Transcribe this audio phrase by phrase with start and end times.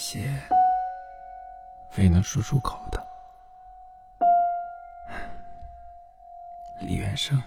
[0.00, 0.32] 些
[1.98, 3.06] 未能说出口的。
[6.78, 7.38] 李元胜，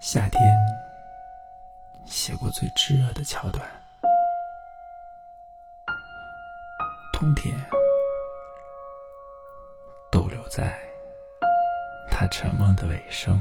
[0.00, 0.40] 夏天
[2.04, 3.64] 写过最炙热的桥段，
[7.12, 7.56] 冬天
[10.10, 10.76] 逗留在
[12.10, 13.40] 他沉默的尾声。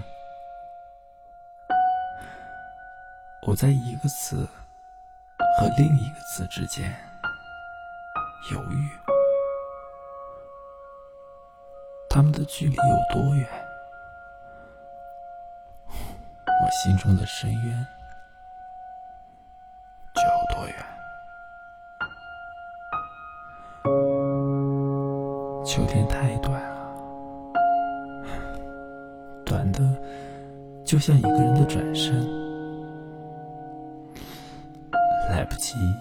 [3.48, 4.38] 我在一个词
[5.38, 6.92] 和另一个词之间
[8.52, 8.90] 犹豫，
[12.10, 12.82] 他们的距离有
[13.14, 13.48] 多远？
[15.88, 17.88] 我心中的深渊
[20.16, 20.76] 就有多远。
[25.64, 27.04] 秋天太短了，
[29.46, 29.80] 短的
[30.84, 32.45] 就像一个人的转身。
[35.36, 35.94] 来不及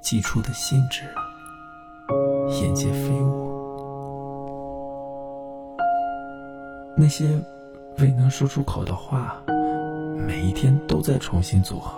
[0.00, 1.04] 寄出的信纸，
[2.48, 3.52] 沿街飞舞。
[6.96, 7.28] 那些
[7.98, 9.40] 未能说出口的话，
[10.26, 11.92] 每一天都在重新组合，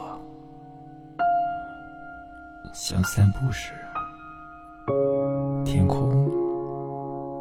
[2.74, 3.72] 像散步时
[5.64, 6.30] 天空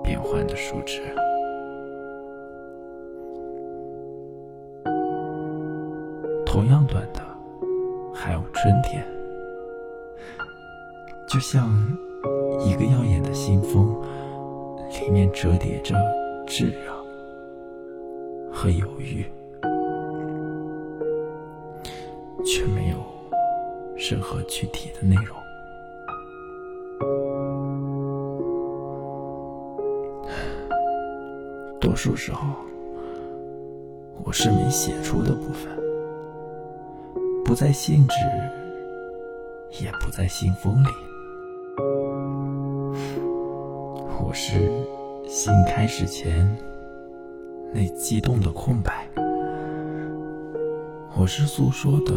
[0.01, 1.01] 变换的树枝。
[6.45, 7.21] 同样短的，
[8.15, 9.05] 还有春天。
[11.33, 11.67] 就像
[12.63, 13.99] 一个耀眼的信封，
[14.91, 15.95] 里面折叠着
[16.45, 16.93] 炙热
[18.51, 19.25] 和犹豫，
[22.45, 22.97] 却没有
[23.97, 25.35] 任何具体的内容。
[31.81, 32.47] 多数时候，
[34.23, 35.75] 我是没写出的部分，
[37.43, 40.89] 不在信纸，也不在信封里。
[44.33, 44.67] 是
[45.27, 46.57] 新开始前
[47.71, 49.07] 那激动的空白，
[51.15, 52.15] 我是诉说的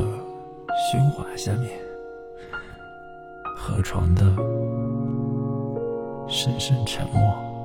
[0.91, 1.71] 喧哗下面
[3.55, 4.23] 河床的
[6.27, 7.56] 深深沉默。